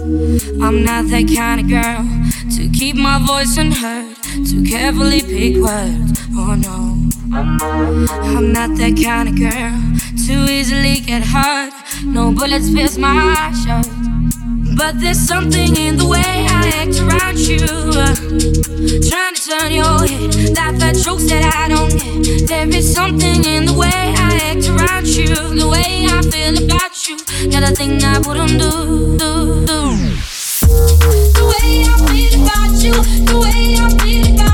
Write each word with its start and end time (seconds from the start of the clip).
I'm 0.00 0.84
not 0.84 1.08
that 1.08 1.28
kind 1.34 1.60
of 1.60 1.68
girl 1.68 2.04
to 2.56 2.68
keep 2.68 2.94
my 2.94 3.18
voice 3.26 3.56
unheard, 3.56 4.14
to 4.22 4.64
carefully 4.64 5.20
pick 5.22 5.56
words. 5.56 6.20
Oh 6.36 6.54
no. 6.54 6.94
I'm 7.32 8.52
not 8.52 8.76
that 8.78 9.00
kind 9.02 9.28
of 9.28 9.36
girl 9.36 9.74
to 10.26 10.52
easily 10.52 11.00
get 11.00 11.22
hurt. 11.24 11.72
No 12.04 12.32
bullets 12.32 12.70
pierce 12.72 12.96
my 12.96 13.52
shirt. 13.64 13.88
But 14.76 15.00
there's 15.00 15.18
something 15.18 15.76
in 15.76 15.96
the 15.96 16.06
way 16.06 16.22
I 16.22 16.68
act 16.82 17.00
around 17.00 17.38
you. 17.38 17.58
trying 19.10 19.34
to 19.34 19.42
turn 19.50 19.72
your 19.72 20.06
head, 20.06 20.54
laugh 20.54 20.80
at 20.80 20.94
jokes 20.94 21.28
that 21.28 21.42
I 21.54 21.68
don't 21.68 21.90
get. 21.90 22.46
There 22.46 22.68
is 22.68 22.94
something 22.94 23.44
in 23.44 23.64
the 23.64 23.74
way 23.74 24.14
I 24.16 24.38
act 24.50 24.68
around 24.68 25.06
you, 25.08 25.26
the 25.26 25.68
way 25.68 26.06
I 26.06 26.22
feel 26.22 26.64
about 26.64 27.08
you. 27.08 27.16
Not 27.46 27.62
a 27.62 27.72
thing 27.72 28.02
I 28.02 28.18
wouldn't 28.18 28.58
do. 28.58 29.16
do, 29.16 29.64
do. 29.64 29.80
The 31.38 31.44
way 31.52 31.84
I 31.86 31.94
feel 32.10 32.42
about 32.42 32.82
you, 32.82 32.92
the 33.24 33.38
way 33.38 33.76
I 33.78 33.88
feel 34.02 34.26
about 34.34 34.42
you, 34.42 34.47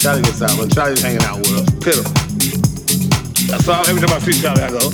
Charlie 0.00 0.22
gets 0.22 0.40
out, 0.40 0.56
but 0.56 0.72
Charlie's 0.72 1.02
hanging 1.02 1.22
out 1.24 1.36
with 1.40 1.50
us. 1.50 1.68
Piddle. 1.84 2.04
That's 3.50 3.68
all. 3.68 3.86
Every 3.86 4.00
time 4.00 4.16
I 4.16 4.18
see 4.20 4.32
Charlie, 4.40 4.62
I 4.62 4.70
go, 4.70 4.78
"Ooh." 4.78 4.90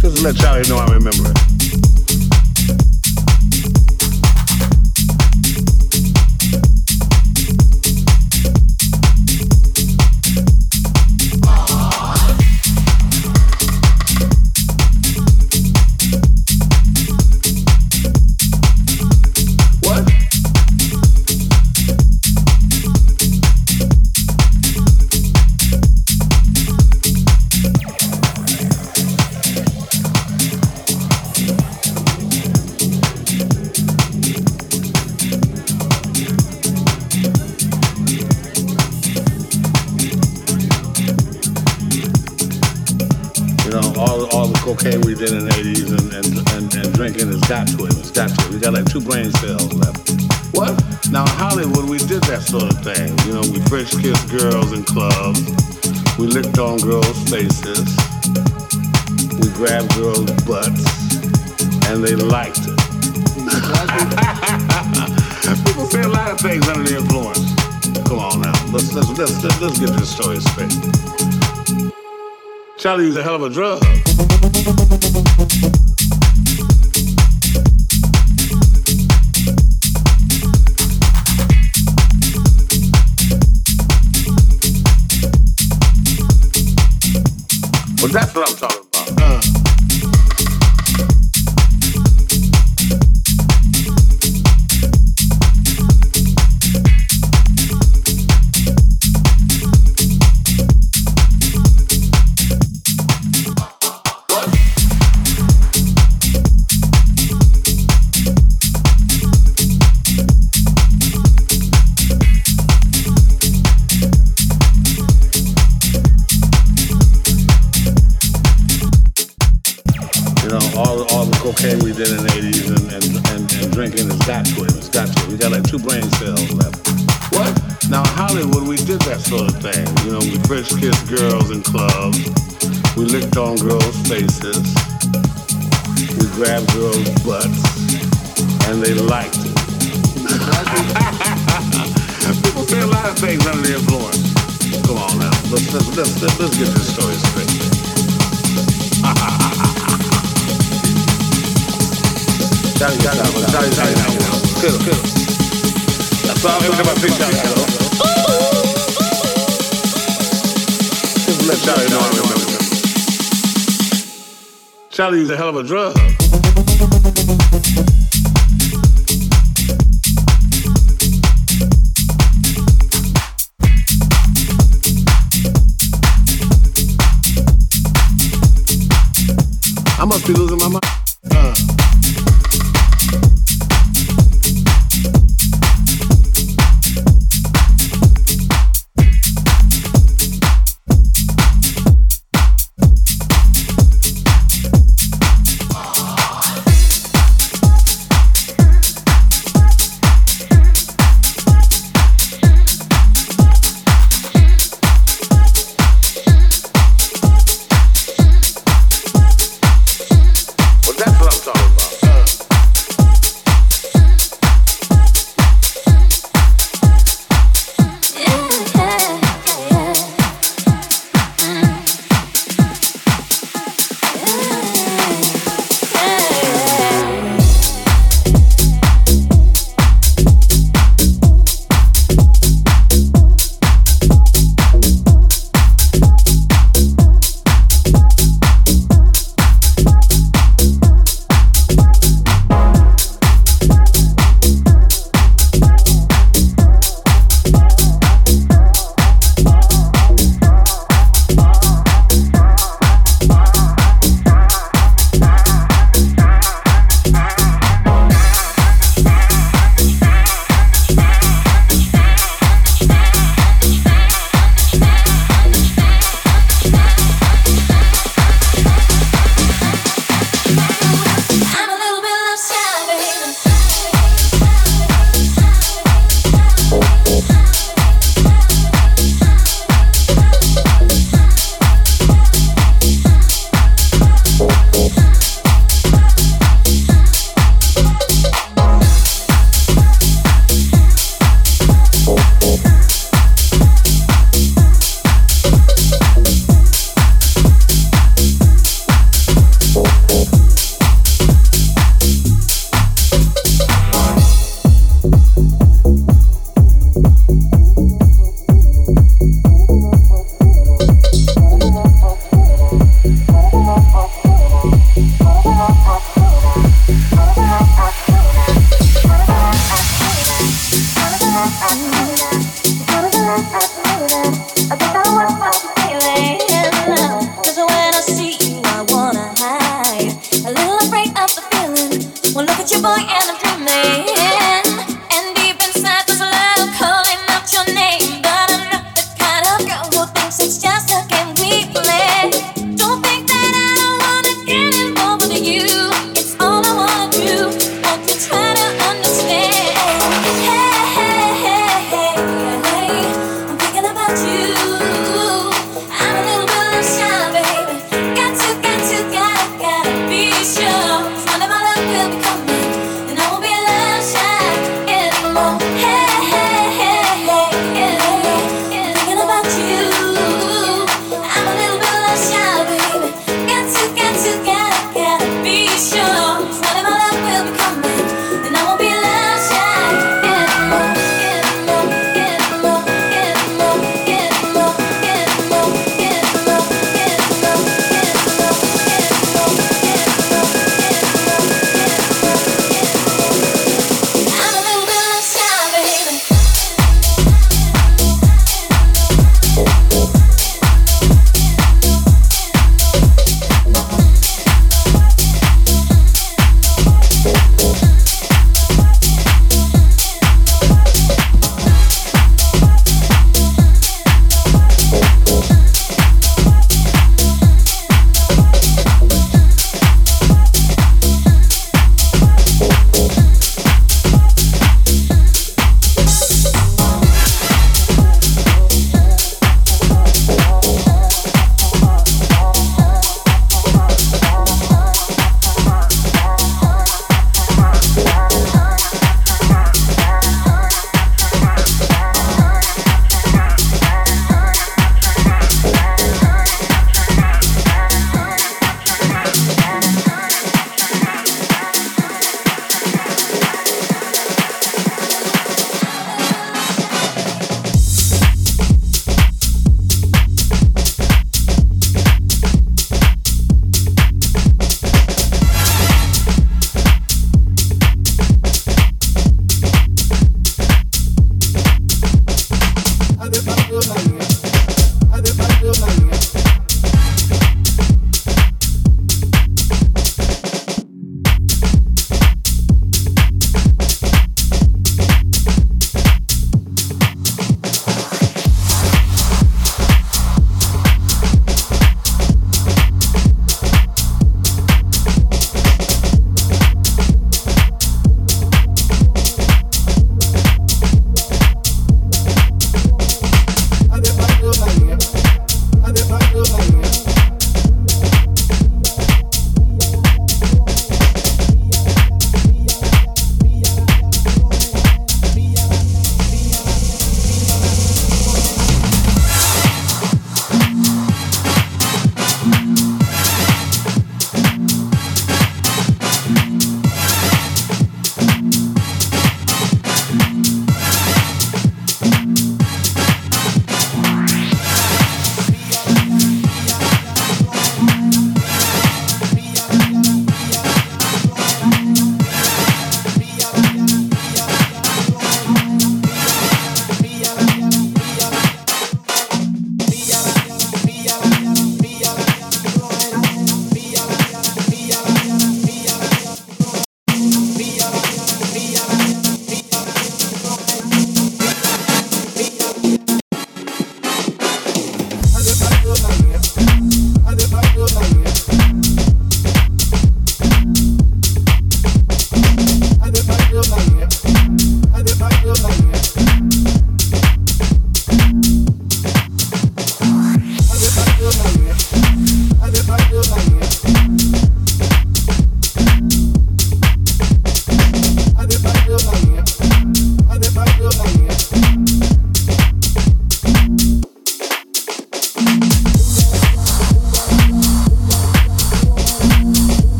Just 0.00 0.22
let 0.22 0.34
Charlie 0.36 0.66
know 0.66 0.78
I 0.78 0.86
remember 0.94 1.30
it. 1.30 1.51
Cocaine 44.82 45.00
we 45.02 45.14
did 45.14 45.30
in 45.32 45.44
the 45.46 45.54
80s 45.54 45.94
and, 45.94 46.12
and, 46.12 46.26
and, 46.50 46.74
and 46.74 46.92
drinking 46.94 47.28
has 47.28 47.40
got 47.46 47.68
to 47.68 47.84
it. 47.86 47.96
It's 47.98 48.10
got 48.10 48.30
to 48.30 48.46
it. 48.46 48.50
We 48.50 48.58
got 48.58 48.72
like 48.74 48.90
two 48.90 49.00
brain 49.00 49.30
cells 49.38 49.72
left. 49.74 50.10
What? 50.54 50.74
Now, 51.10 51.22
in 51.22 51.30
Hollywood, 51.38 51.88
we 51.88 51.98
did 51.98 52.22
that 52.26 52.42
sort 52.42 52.64
of 52.66 52.82
thing. 52.82 53.14
You 53.26 53.34
know, 53.38 53.46
we 53.46 53.62
French 53.70 53.94
kissed 53.94 54.28
girls 54.30 54.72
in 54.72 54.82
clubs. 54.82 55.38
We 56.18 56.26
licked 56.26 56.58
on 56.58 56.78
girls' 56.82 57.14
faces. 57.30 57.86
We 59.38 59.46
grabbed 59.54 59.94
girls' 59.94 60.34
butts. 60.42 60.82
And 61.86 62.02
they 62.02 62.16
liked 62.16 62.66
it. 62.66 62.78
People 65.66 65.86
say 65.86 66.02
a 66.02 66.08
lot 66.08 66.32
of 66.32 66.40
things 66.40 66.66
under 66.66 66.82
the 66.82 66.96
influence. 66.98 67.54
Come 68.08 68.18
on 68.18 68.40
now, 68.40 68.52
let's 68.72 68.92
let's 68.94 69.10
let's 69.18 69.44
let's, 69.44 69.60
let's 69.60 69.78
get 69.78 69.90
this 69.98 70.10
story 70.10 70.40
straight. 70.40 70.72
Charlie 72.78 73.04
used 73.06 73.18
a 73.18 73.22
hell 73.22 73.36
of 73.36 73.42
a 73.42 73.50
drug. 73.50 74.01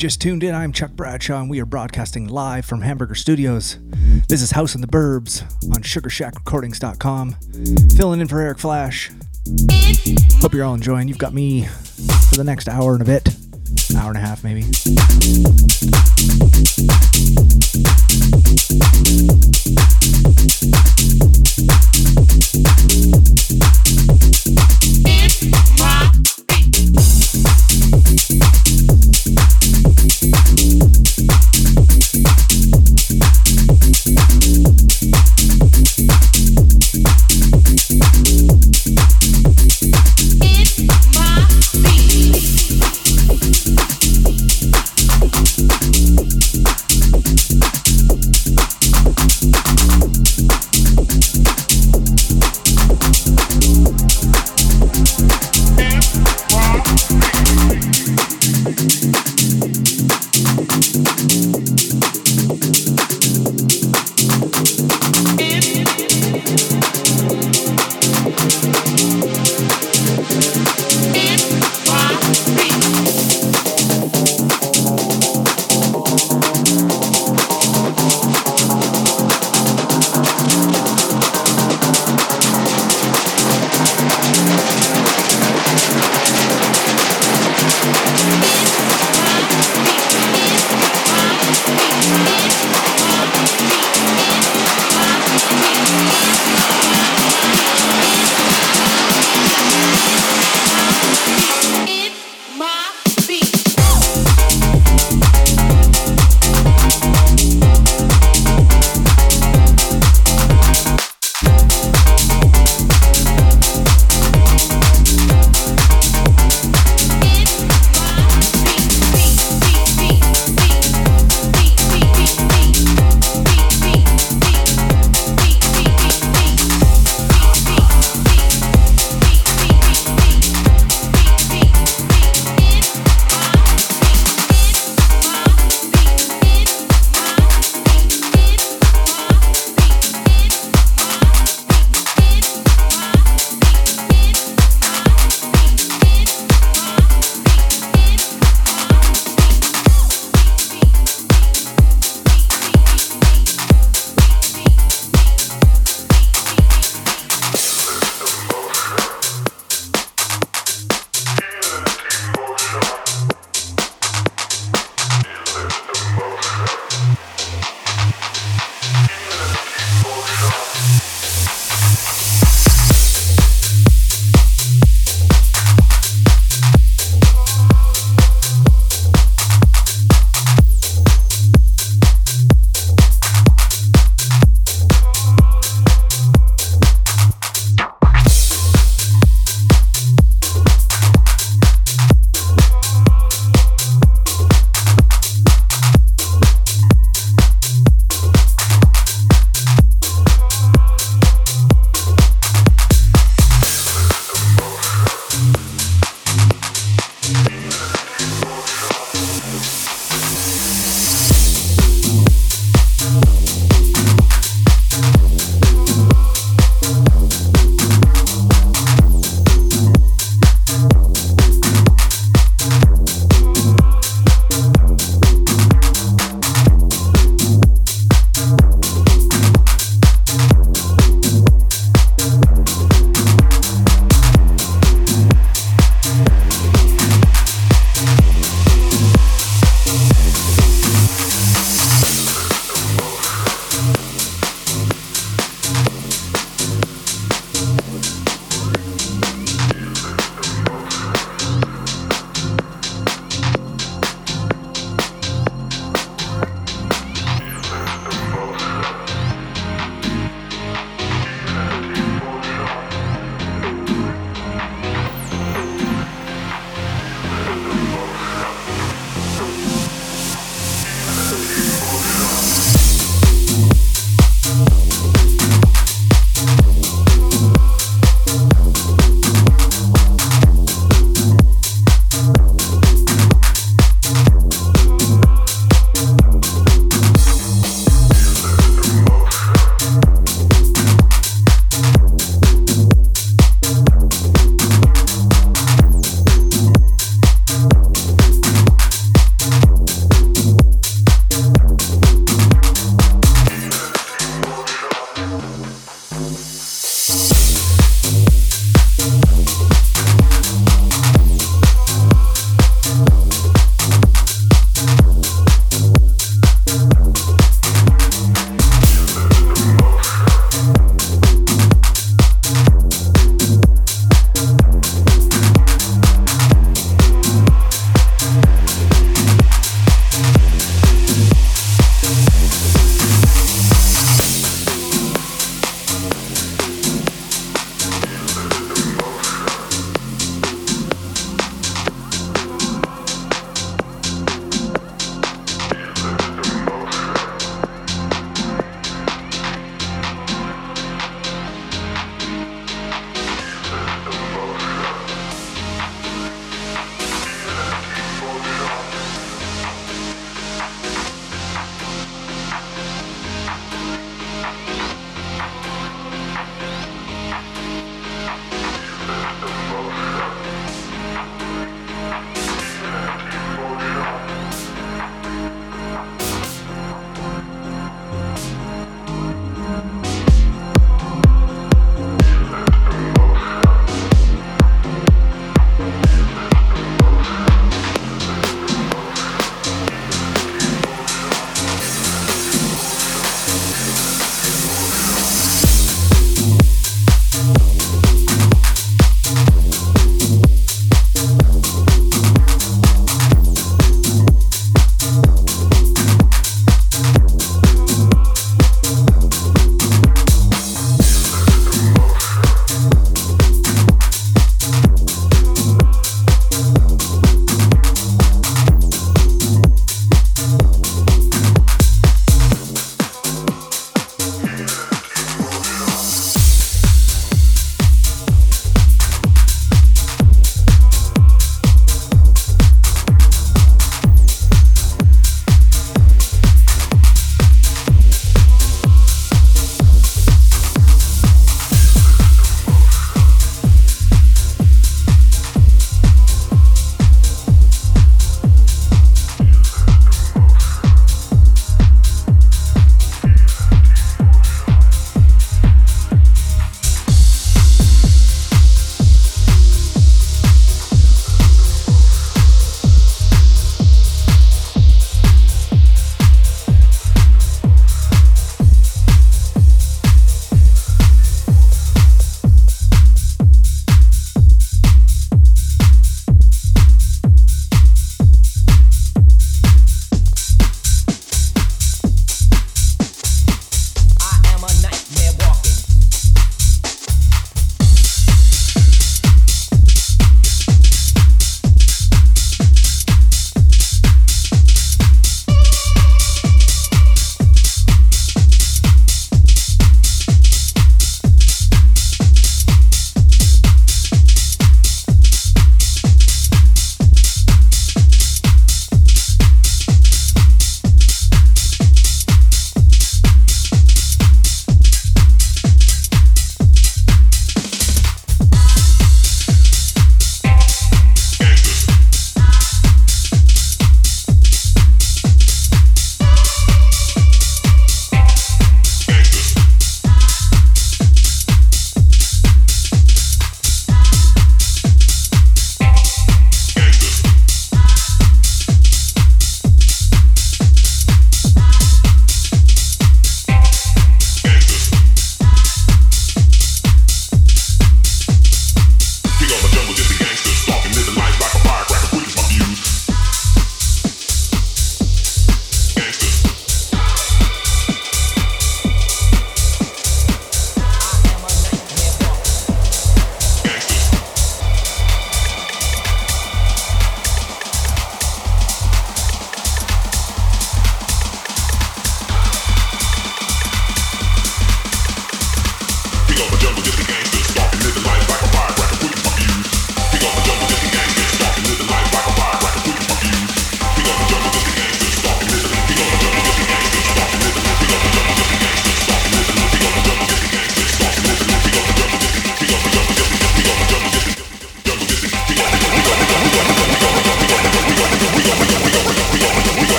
Just 0.00 0.18
tuned 0.18 0.42
in, 0.42 0.54
I'm 0.54 0.72
Chuck 0.72 0.92
Bradshaw, 0.92 1.40
and 1.40 1.50
we 1.50 1.60
are 1.60 1.66
broadcasting 1.66 2.26
live 2.26 2.64
from 2.64 2.80
Hamburger 2.80 3.14
Studios. 3.14 3.76
This 4.30 4.40
is 4.40 4.52
House 4.52 4.74
in 4.74 4.80
the 4.80 4.86
Burbs 4.86 5.42
on 5.64 5.82
SugarShackRecordings.com. 5.82 7.36
Filling 7.98 8.22
in 8.22 8.26
for 8.26 8.40
Eric 8.40 8.58
Flash. 8.58 9.10
Hope 10.40 10.54
you're 10.54 10.64
all 10.64 10.72
enjoying. 10.72 11.06
You've 11.06 11.18
got 11.18 11.34
me 11.34 11.66
for 11.66 12.36
the 12.36 12.44
next 12.44 12.66
hour 12.66 12.94
and 12.94 13.02
a 13.02 13.04
bit, 13.04 13.28
an 13.90 13.96
hour 13.96 14.08
and 14.08 14.16
a 14.16 14.20
half 14.20 14.42
maybe. 14.42 14.62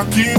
aqui. 0.00 0.29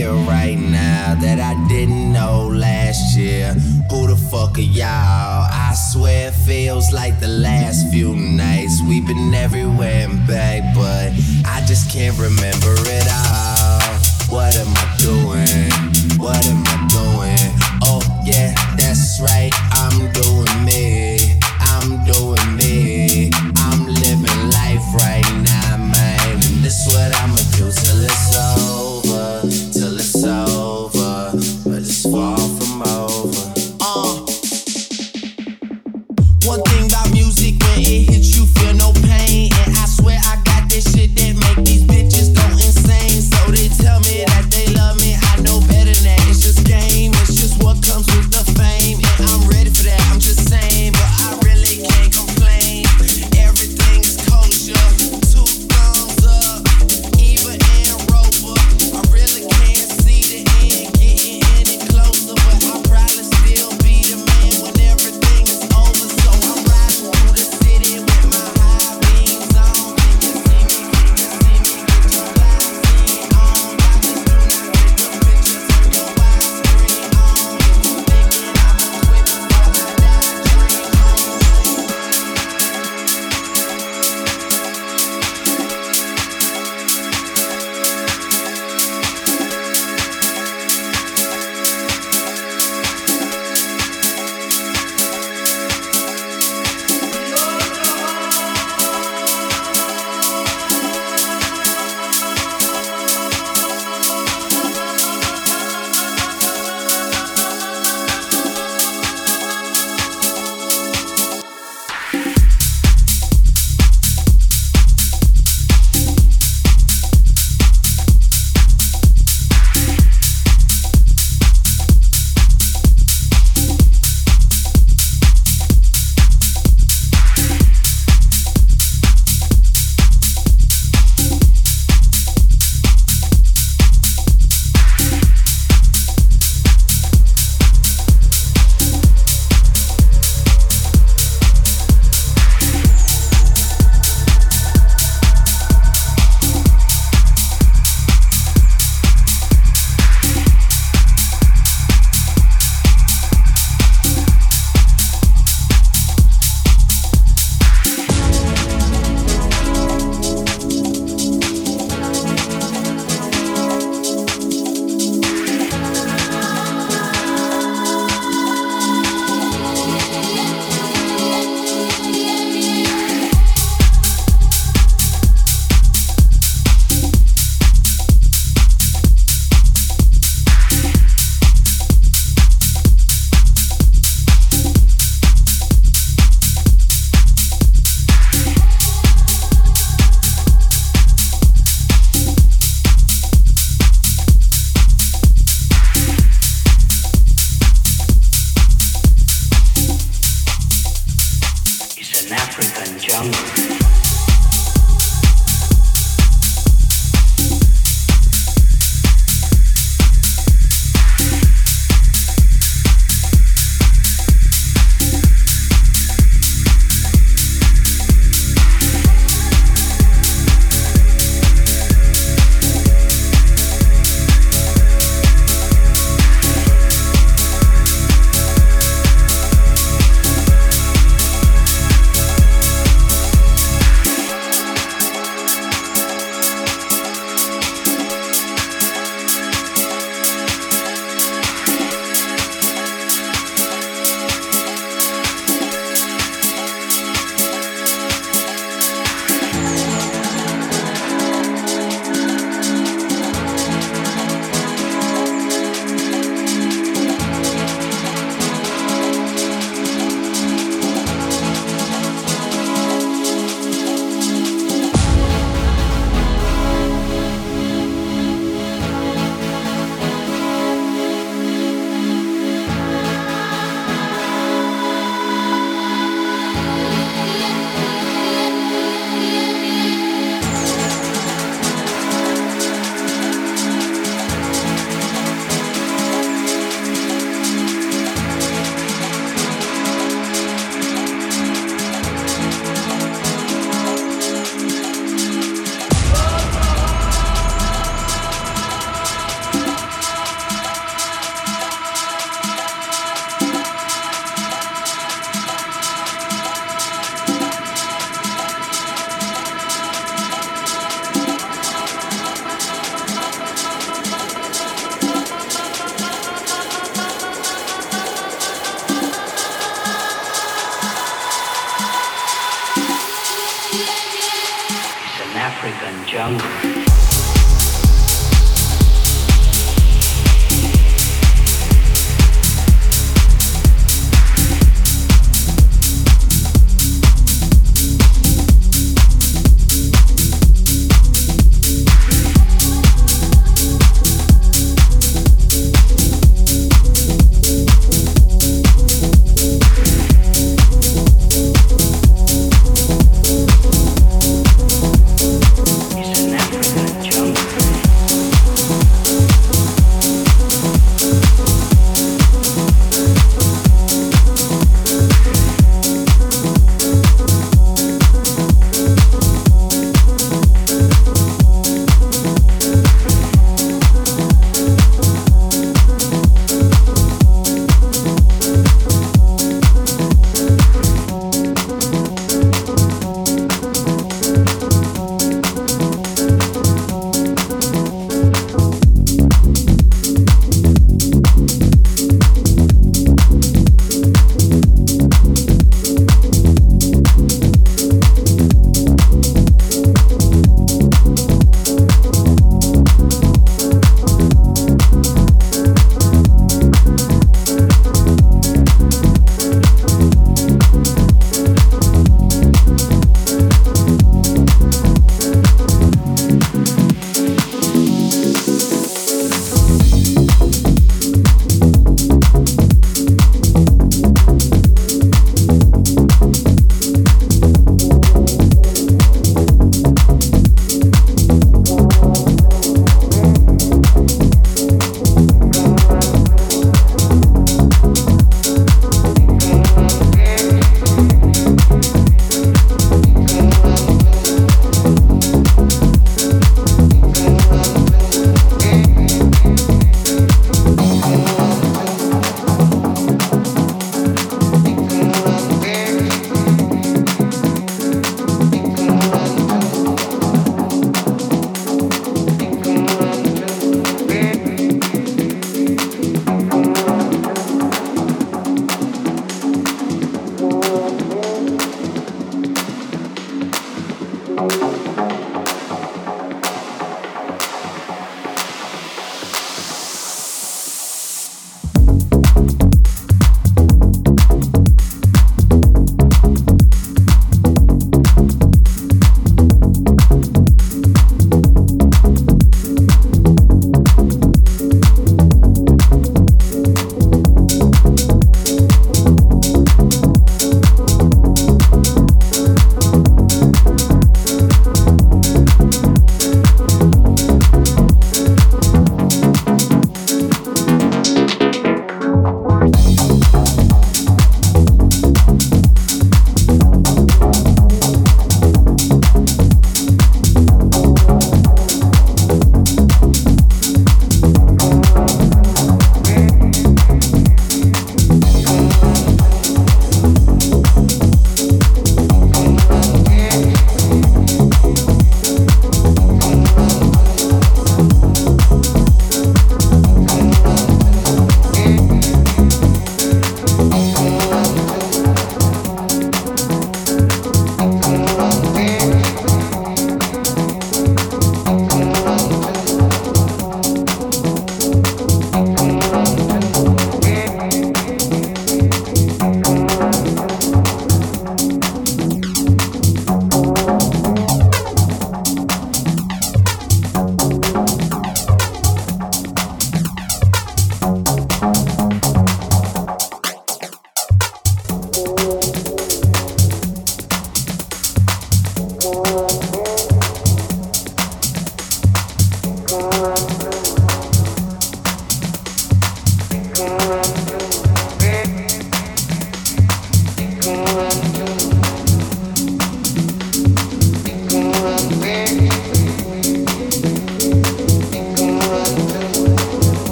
here 0.00 0.12
right 0.26 0.58
now 0.58 1.14
that 1.14 1.38
I 1.40 1.52
didn't 1.68 2.12
know 2.12 2.48
last 2.48 3.16
year. 3.16 3.52
Who 3.90 4.06
the 4.06 4.16
fuck 4.16 4.56
are 4.56 4.70
y'all? 4.78 5.44
I 5.66 5.74
swear 5.74 6.28
it 6.28 6.34
feels 6.34 6.92
like 6.92 7.20
the 7.20 7.28
last 7.28 7.92
few 7.92 8.14
nights. 8.16 8.80
We've 8.88 9.06
been 9.06 9.34
everywhere 9.34 10.08
and 10.08 10.26
back, 10.26 10.62
but 10.74 11.08
I 11.44 11.62
just 11.66 11.90
can't 11.90 12.16
remember 12.16 12.74
it 12.98 13.06
all. 13.20 13.92
What 14.34 14.56
am 14.62 14.72
I 14.84 14.86
doing? 15.08 15.70
What 16.18 16.42
am 16.46 16.62
I 16.74 16.76
doing? 16.98 17.50
Oh, 17.82 18.02
yeah, 18.24 18.54
that's 18.76 19.20
right. 19.20 19.52
I'm 19.84 19.98
doing 20.12 20.56
me. 20.64 21.18
I'm 21.72 21.88
doing 22.04 22.39